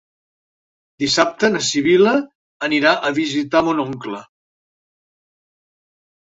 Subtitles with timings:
[1.03, 2.13] Dissabte na Sibil·la
[2.69, 4.23] anirà a visitar mon oncle.